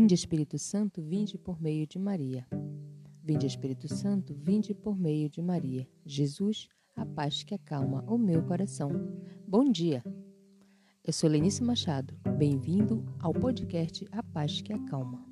Vinde 0.00 0.14
Espírito 0.14 0.58
Santo, 0.58 1.02
vinde 1.02 1.36
por 1.36 1.60
meio 1.60 1.86
de 1.86 1.98
Maria. 1.98 2.46
Vinde 3.22 3.46
Espírito 3.46 3.86
Santo, 3.86 4.34
vinde 4.34 4.72
por 4.72 4.98
meio 4.98 5.28
de 5.28 5.42
Maria. 5.42 5.86
Jesus, 6.06 6.70
a 6.96 7.04
paz 7.04 7.42
que 7.42 7.54
acalma 7.54 8.02
o 8.08 8.16
meu 8.16 8.42
coração. 8.42 8.90
Bom 9.46 9.70
dia. 9.70 10.02
Eu 11.04 11.12
sou 11.12 11.28
Lenice 11.28 11.62
Machado. 11.62 12.14
Bem-vindo 12.38 13.04
ao 13.18 13.34
podcast 13.34 14.08
A 14.10 14.22
Paz 14.22 14.62
que 14.62 14.72
Acalma. 14.72 15.29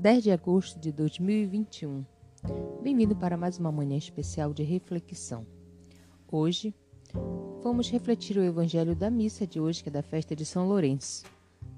10 0.00 0.22
de 0.22 0.30
agosto 0.30 0.80
de 0.80 0.90
2021. 0.92 2.02
Bem-vindo 2.82 3.14
para 3.14 3.36
mais 3.36 3.58
uma 3.58 3.70
manhã 3.70 3.98
especial 3.98 4.54
de 4.54 4.62
reflexão. 4.62 5.46
Hoje, 6.32 6.74
vamos 7.62 7.90
refletir 7.90 8.38
o 8.38 8.42
evangelho 8.42 8.96
da 8.96 9.10
missa 9.10 9.46
de 9.46 9.60
hoje, 9.60 9.82
que 9.82 9.90
é 9.90 9.92
da 9.92 10.02
festa 10.02 10.34
de 10.34 10.46
São 10.46 10.66
Lourenço. 10.66 11.26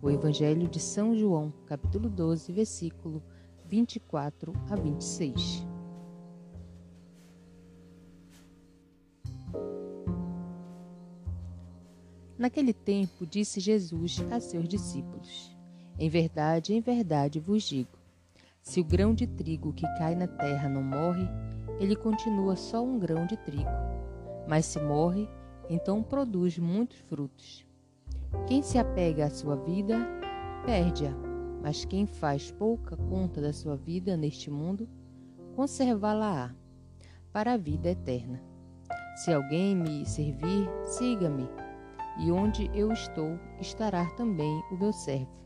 O 0.00 0.08
evangelho 0.08 0.68
de 0.68 0.78
São 0.78 1.16
João, 1.16 1.52
capítulo 1.66 2.08
12, 2.08 2.52
versículo 2.52 3.20
24 3.66 4.52
a 4.70 4.76
26. 4.76 5.66
Naquele 12.38 12.72
tempo, 12.72 13.26
disse 13.26 13.58
Jesus 13.58 14.24
a 14.30 14.38
seus 14.38 14.68
discípulos: 14.68 15.56
Em 15.98 16.08
verdade, 16.08 16.72
em 16.72 16.80
verdade 16.80 17.40
vos 17.40 17.64
digo 17.64 18.01
se 18.62 18.80
o 18.80 18.84
grão 18.84 19.12
de 19.12 19.26
trigo 19.26 19.72
que 19.72 19.86
cai 19.98 20.14
na 20.14 20.28
terra 20.28 20.68
não 20.68 20.82
morre, 20.82 21.28
ele 21.80 21.96
continua 21.96 22.54
só 22.54 22.82
um 22.82 22.96
grão 22.96 23.26
de 23.26 23.36
trigo. 23.36 23.68
Mas 24.48 24.66
se 24.66 24.80
morre, 24.80 25.28
então 25.68 26.00
produz 26.00 26.58
muitos 26.58 26.96
frutos. 27.00 27.66
Quem 28.46 28.62
se 28.62 28.78
apega 28.78 29.26
à 29.26 29.30
sua 29.30 29.56
vida, 29.56 29.98
perde-a, 30.64 31.12
mas 31.60 31.84
quem 31.84 32.06
faz 32.06 32.52
pouca 32.52 32.96
conta 32.96 33.40
da 33.40 33.52
sua 33.52 33.76
vida 33.76 34.16
neste 34.16 34.48
mundo, 34.48 34.88
conservá-la-á 35.56 36.54
para 37.32 37.54
a 37.54 37.56
vida 37.56 37.90
eterna. 37.90 38.40
Se 39.16 39.32
alguém 39.32 39.74
me 39.74 40.06
servir, 40.06 40.70
siga-me, 40.84 41.48
e 42.20 42.30
onde 42.30 42.70
eu 42.72 42.92
estou, 42.92 43.38
estará 43.60 44.06
também 44.10 44.62
o 44.70 44.76
meu 44.76 44.92
servo. 44.92 45.42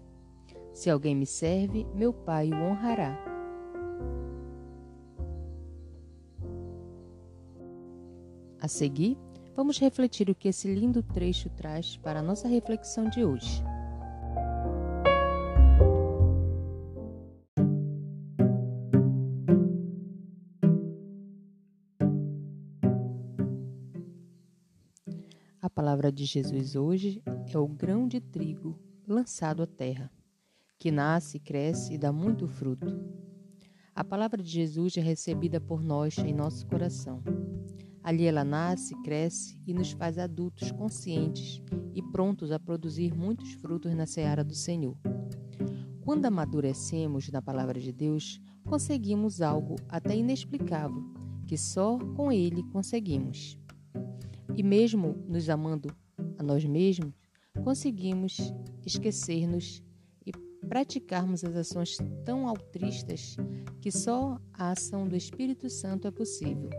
Se 0.77 0.91
alguém 0.91 1.17
me 1.17 1.25
serve, 1.25 1.87
meu 1.95 2.13
Pai 2.13 2.51
o 2.51 2.55
honrará. 2.55 3.19
A 8.61 8.69
seguir, 8.69 9.17
vamos 9.55 9.79
refletir 9.79 10.29
o 10.29 10.35
que 10.35 10.49
esse 10.49 10.69
lindo 10.69 11.03
trecho 11.03 11.49
traz 11.49 11.97
para 11.97 12.21
a 12.21 12.23
nossa 12.23 12.47
reflexão 12.47 13.09
de 13.09 13.25
hoje. 13.25 13.65
A 25.63 25.71
palavra 25.71 26.13
de 26.13 26.27
Jesus 26.27 26.77
hoje 26.77 27.23
é 27.51 27.57
o 27.57 27.67
grão 27.67 28.07
de 28.07 28.21
trigo 28.21 28.79
lançado 29.09 29.63
à 29.63 29.67
terra 29.67 30.15
que 30.87 30.93
nasce, 30.93 31.41
cresce 31.41 31.95
e 31.95 31.99
dá 31.99 32.13
muito 32.13 32.47
fruto. 32.47 32.97
A 33.93 34.05
palavra 34.05 34.41
de 34.41 34.49
Jesus 34.49 34.97
é 34.97 35.01
recebida 35.01 35.61
por 35.61 35.83
nós 35.83 36.17
em 36.19 36.33
nosso 36.33 36.65
coração. 36.65 37.25
Ali 38.05 38.25
ela 38.25 38.45
nasce, 38.45 38.95
cresce 39.03 39.59
e 39.67 39.75
nos 39.75 39.91
faz 39.91 40.17
adultos 40.17 40.71
conscientes 40.71 41.61
e 41.93 42.01
prontos 42.01 42.53
a 42.53 42.61
produzir 42.61 43.13
muitos 43.13 43.51
frutos 43.55 43.93
na 43.97 44.07
seara 44.07 44.45
do 44.45 44.55
Senhor. 44.55 44.97
Quando 46.05 46.27
amadurecemos 46.27 47.31
na 47.31 47.43
palavra 47.43 47.81
de 47.81 47.91
Deus, 47.91 48.41
conseguimos 48.65 49.43
algo 49.43 49.75
até 49.89 50.17
inexplicável, 50.17 51.03
que 51.49 51.59
só 51.59 51.99
com 52.15 52.31
Ele 52.31 52.63
conseguimos. 52.71 53.59
E 54.57 54.63
mesmo 54.63 55.17
nos 55.27 55.51
amando 55.51 55.89
a 56.39 56.45
nós 56.45 56.65
mesmos, 56.65 57.13
conseguimos 57.65 58.55
esquecer-nos 58.85 59.85
praticarmos 60.69 61.45
as 61.45 61.57
ações 61.57 61.97
tão 62.25 62.49
altruístas 62.49 63.37
que 63.81 63.91
só 63.91 64.41
a 64.53 64.73
ação 64.73 65.07
do 65.07 65.17
Espírito 65.17 65.71
Santo 65.71 66.09
é 66.09 66.11
possível. 66.11 66.71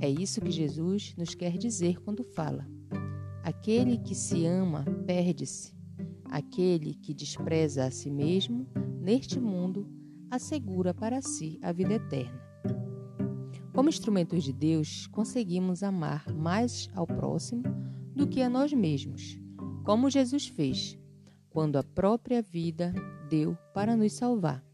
É 0.00 0.08
isso 0.08 0.40
que 0.40 0.50
Jesus 0.50 1.14
nos 1.16 1.34
quer 1.34 1.58
dizer 1.58 2.00
quando 2.00 2.24
fala: 2.24 2.66
Aquele 3.42 3.98
que 3.98 4.14
se 4.14 4.46
ama 4.46 4.84
perde-se. 5.06 5.74
Aquele 6.24 6.94
que 6.94 7.12
despreza 7.12 7.84
a 7.84 7.90
si 7.90 8.08
mesmo, 8.10 8.66
neste 9.00 9.40
mundo, 9.40 9.88
assegura 10.30 10.94
para 10.94 11.20
si 11.20 11.58
a 11.60 11.72
vida 11.72 11.94
eterna. 11.94 12.40
Como 13.74 13.88
instrumentos 13.88 14.44
de 14.44 14.52
Deus, 14.52 15.06
conseguimos 15.08 15.82
amar 15.82 16.32
mais 16.32 16.88
ao 16.94 17.06
próximo 17.06 17.64
do 18.14 18.28
que 18.28 18.42
a 18.42 18.48
nós 18.48 18.72
mesmos, 18.72 19.40
como 19.84 20.10
Jesus 20.10 20.46
fez, 20.46 20.99
quando 21.50 21.76
a 21.76 21.82
própria 21.82 22.40
vida 22.40 22.94
deu 23.28 23.56
para 23.74 23.96
nos 23.96 24.12
salvar. 24.12 24.64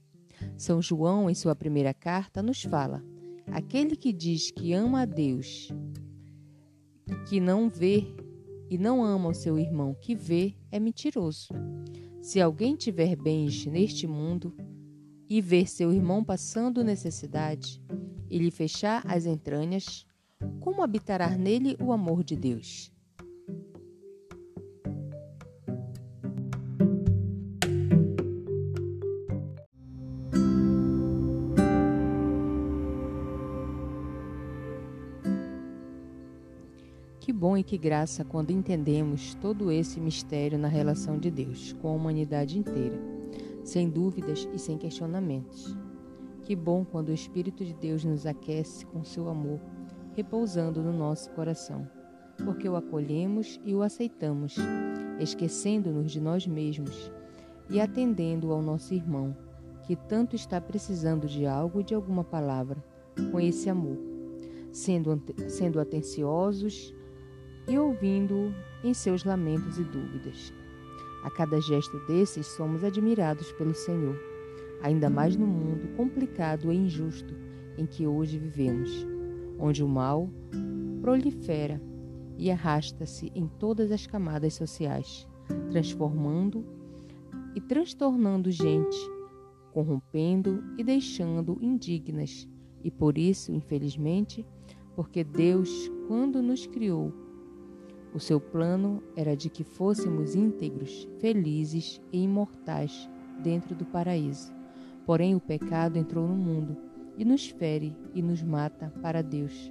São 0.56 0.80
João, 0.80 1.28
em 1.28 1.34
sua 1.34 1.56
primeira 1.56 1.92
carta, 1.92 2.42
nos 2.42 2.62
fala: 2.62 3.02
aquele 3.50 3.96
que 3.96 4.12
diz 4.12 4.50
que 4.50 4.72
ama 4.72 5.02
a 5.02 5.04
Deus, 5.04 5.68
que 7.28 7.40
não 7.40 7.68
vê 7.68 8.04
e 8.68 8.76
não 8.76 9.02
ama 9.02 9.30
o 9.30 9.34
seu 9.34 9.58
irmão 9.58 9.94
que 10.00 10.14
vê, 10.14 10.54
é 10.70 10.78
mentiroso. 10.78 11.48
Se 12.20 12.40
alguém 12.40 12.74
tiver 12.76 13.16
bens 13.16 13.64
neste 13.66 14.06
mundo 14.06 14.54
e 15.28 15.40
ver 15.40 15.68
seu 15.68 15.92
irmão 15.92 16.24
passando 16.24 16.84
necessidade 16.84 17.80
e 18.28 18.38
lhe 18.38 18.50
fechar 18.50 19.02
as 19.06 19.26
entranhas, 19.26 20.04
como 20.60 20.82
habitará 20.82 21.30
nele 21.36 21.76
o 21.80 21.92
amor 21.92 22.24
de 22.24 22.36
Deus? 22.36 22.92
Que 37.26 37.32
bom 37.32 37.56
e 37.56 37.64
que 37.64 37.76
graça 37.76 38.24
quando 38.24 38.52
entendemos 38.52 39.34
todo 39.34 39.72
esse 39.72 39.98
mistério 39.98 40.56
na 40.56 40.68
relação 40.68 41.18
de 41.18 41.28
Deus 41.28 41.72
com 41.72 41.88
a 41.88 41.92
humanidade 41.92 42.56
inteira, 42.56 42.96
sem 43.64 43.90
dúvidas 43.90 44.48
e 44.54 44.58
sem 44.60 44.78
questionamentos. 44.78 45.76
Que 46.44 46.54
bom 46.54 46.84
quando 46.84 47.08
o 47.08 47.12
Espírito 47.12 47.64
de 47.64 47.74
Deus 47.74 48.04
nos 48.04 48.26
aquece 48.26 48.86
com 48.86 49.02
seu 49.02 49.28
amor, 49.28 49.58
repousando 50.14 50.80
no 50.80 50.92
nosso 50.92 51.28
coração, 51.32 51.90
porque 52.44 52.68
o 52.68 52.76
acolhemos 52.76 53.60
e 53.64 53.74
o 53.74 53.82
aceitamos, 53.82 54.54
esquecendo-nos 55.18 56.12
de 56.12 56.20
nós 56.20 56.46
mesmos 56.46 57.10
e 57.68 57.80
atendendo 57.80 58.52
ao 58.52 58.62
nosso 58.62 58.94
irmão, 58.94 59.36
que 59.82 59.96
tanto 59.96 60.36
está 60.36 60.60
precisando 60.60 61.26
de 61.26 61.44
algo 61.44 61.80
e 61.80 61.84
de 61.84 61.92
alguma 61.92 62.22
palavra, 62.22 62.80
com 63.32 63.40
esse 63.40 63.68
amor, 63.68 63.98
sendo, 64.70 65.20
sendo 65.48 65.80
atenciosos 65.80 66.94
e 67.68 67.78
ouvindo-o 67.78 68.54
em 68.82 68.94
seus 68.94 69.24
lamentos 69.24 69.78
e 69.78 69.84
dúvidas. 69.84 70.52
A 71.22 71.30
cada 71.30 71.60
gesto 71.60 71.98
desses 72.06 72.46
somos 72.46 72.84
admirados 72.84 73.50
pelo 73.52 73.74
Senhor, 73.74 74.16
ainda 74.82 75.10
mais 75.10 75.36
no 75.36 75.46
mundo 75.46 75.88
complicado 75.96 76.72
e 76.72 76.76
injusto 76.76 77.34
em 77.76 77.84
que 77.84 78.06
hoje 78.06 78.38
vivemos, 78.38 79.06
onde 79.58 79.82
o 79.82 79.88
mal 79.88 80.30
prolifera 81.00 81.82
e 82.38 82.50
arrasta-se 82.50 83.32
em 83.34 83.48
todas 83.48 83.90
as 83.90 84.06
camadas 84.06 84.54
sociais, 84.54 85.26
transformando 85.70 86.64
e 87.54 87.60
transtornando 87.60 88.50
gente, 88.50 88.96
corrompendo 89.72 90.62
e 90.78 90.84
deixando 90.84 91.58
indignas. 91.60 92.48
E 92.84 92.90
por 92.90 93.18
isso, 93.18 93.52
infelizmente, 93.52 94.46
porque 94.94 95.24
Deus, 95.24 95.90
quando 96.06 96.42
nos 96.42 96.66
criou, 96.66 97.12
o 98.16 98.18
seu 98.18 98.40
plano 98.40 99.02
era 99.14 99.36
de 99.36 99.50
que 99.50 99.62
fôssemos 99.62 100.34
íntegros, 100.34 101.06
felizes 101.18 102.00
e 102.10 102.22
imortais 102.22 103.10
dentro 103.42 103.74
do 103.74 103.84
paraíso. 103.84 104.54
Porém, 105.04 105.34
o 105.34 105.40
pecado 105.40 105.98
entrou 105.98 106.26
no 106.26 106.34
mundo 106.34 106.78
e 107.18 107.26
nos 107.26 107.46
fere 107.46 107.94
e 108.14 108.22
nos 108.22 108.42
mata 108.42 108.90
para 109.02 109.22
Deus, 109.22 109.70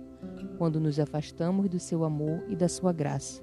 quando 0.59 0.79
nos 0.79 0.99
afastamos 0.99 1.67
do 1.67 1.79
seu 1.79 2.03
amor 2.03 2.43
e 2.47 2.55
da 2.55 2.69
sua 2.69 2.93
graça. 2.93 3.41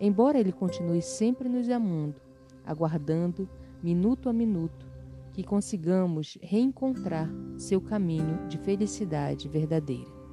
Embora 0.00 0.36
ele 0.36 0.50
continue 0.50 1.00
sempre 1.00 1.48
nos 1.48 1.70
amando, 1.70 2.20
aguardando 2.66 3.48
minuto 3.80 4.28
a 4.28 4.32
minuto, 4.32 4.84
que 5.32 5.44
consigamos 5.44 6.36
reencontrar 6.42 7.30
seu 7.56 7.80
caminho 7.80 8.48
de 8.48 8.58
felicidade 8.58 9.48
verdadeira. 9.48 10.23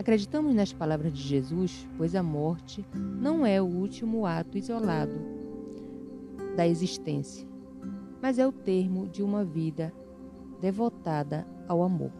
Acreditamos 0.00 0.54
nas 0.54 0.72
palavras 0.72 1.12
de 1.12 1.20
Jesus, 1.20 1.86
pois 1.98 2.14
a 2.16 2.22
morte 2.22 2.82
não 3.20 3.44
é 3.44 3.60
o 3.60 3.66
último 3.66 4.24
ato 4.24 4.56
isolado 4.56 5.12
da 6.56 6.66
existência, 6.66 7.46
mas 8.22 8.38
é 8.38 8.46
o 8.46 8.50
termo 8.50 9.06
de 9.06 9.22
uma 9.22 9.44
vida 9.44 9.92
devotada 10.58 11.46
ao 11.68 11.82
amor. 11.82 12.10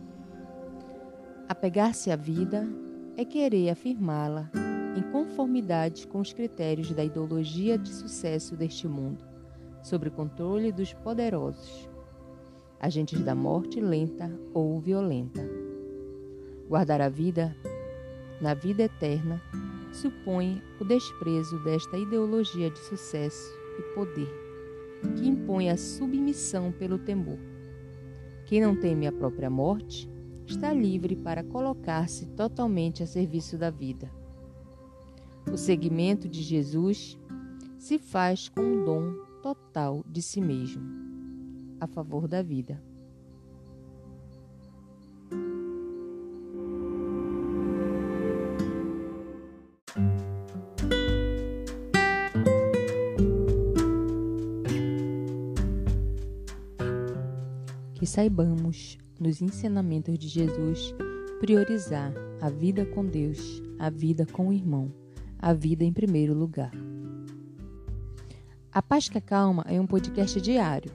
Apegar-se 1.49 2.11
à 2.11 2.17
vida 2.17 2.69
é 3.17 3.25
querer 3.25 3.71
afirmá-la 3.71 4.51
em 4.95 5.01
conformidade 5.11 6.07
com 6.07 6.21
os 6.21 6.35
critérios 6.35 6.93
da 6.93 7.03
ideologia 7.03 7.79
de 7.79 7.89
sucesso 7.89 8.59
deste 8.59 8.87
mundo, 8.87 9.25
sob 9.83 10.09
o 10.09 10.13
controle 10.13 10.71
dos 10.71 10.93
poderosos, 10.93 11.89
agentes 12.79 13.23
da 13.23 13.35
morte 13.35 13.81
lenta 13.81 14.31
ou 14.53 14.79
violenta. 14.79 15.41
Guardar 16.71 17.01
a 17.01 17.09
vida 17.09 17.57
na 18.41 18.55
vida 18.55 18.85
eterna 18.85 19.43
supõe 19.93 20.63
o 20.81 20.85
desprezo 20.85 21.59
desta 21.65 21.99
ideologia 21.99 22.71
de 22.71 22.79
sucesso 22.79 23.53
e 23.77 23.83
poder, 23.93 24.29
que 25.17 25.27
impõe 25.27 25.69
a 25.69 25.77
submissão 25.77 26.71
pelo 26.71 26.97
temor. 26.97 27.41
Quem 28.47 28.61
não 28.61 28.77
teme 28.77 29.09
a 29.09 29.11
própria 29.11 29.51
morte 29.51 30.09
está 30.47 30.73
livre 30.73 31.17
para 31.17 31.43
colocar-se 31.43 32.27
totalmente 32.37 33.03
a 33.03 33.07
serviço 33.07 33.59
da 33.59 33.69
vida. 33.69 34.09
O 35.53 35.57
seguimento 35.57 36.29
de 36.29 36.41
Jesus 36.41 37.19
se 37.81 37.99
faz 37.99 38.49
com 38.49 38.61
um 38.61 38.85
dom 38.85 39.13
total 39.43 40.05
de 40.09 40.23
si 40.23 40.41
mesmo, 40.41 40.85
a 41.81 41.89
favor 41.89 42.29
da 42.29 42.43
vida. 42.43 42.81
Saibamos, 58.11 58.99
nos 59.19 59.41
ensinamentos 59.41 60.19
de 60.19 60.27
Jesus, 60.27 60.95
priorizar 61.39 62.13
a 62.41 62.51
vida 62.51 62.85
com 62.85 63.05
Deus, 63.07 63.63
a 63.79 63.89
vida 63.89 64.27
com 64.27 64.49
o 64.49 64.53
irmão, 64.53 64.93
a 65.39 65.53
vida 65.53 65.85
em 65.85 65.93
primeiro 65.93 66.35
lugar. 66.35 66.73
A 68.73 68.83
Paz 68.83 69.09
que 69.09 69.19
Acalma 69.19 69.65
é 69.69 69.81
um 69.81 69.87
podcast 69.87 70.41
diário. 70.41 70.91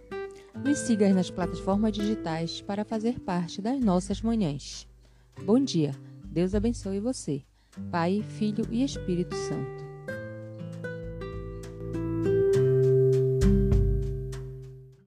Nos 0.63 0.79
siga 0.79 1.13
nas 1.13 1.29
plataformas 1.29 1.93
digitais 1.93 2.61
para 2.61 2.85
fazer 2.85 3.19
parte 3.19 3.61
das 3.61 3.79
nossas 3.79 4.21
manhãs. 4.21 4.87
Bom 5.45 5.59
dia, 5.59 5.91
Deus 6.25 6.53
abençoe 6.53 6.99
você, 6.99 7.43
Pai, 7.91 8.23
Filho 8.23 8.65
e 8.71 8.83
Espírito 8.83 9.35
Santo. 9.35 9.94